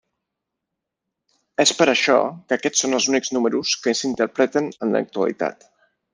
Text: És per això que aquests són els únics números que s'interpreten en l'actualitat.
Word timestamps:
És 1.63 1.73
per 1.81 1.87
això 1.93 2.15
que 2.47 2.57
aquests 2.57 2.81
són 2.85 2.99
els 3.01 3.09
únics 3.13 3.31
números 3.37 3.75
que 3.85 3.95
s'interpreten 4.01 4.73
en 4.87 4.97
l'actualitat. 4.99 5.71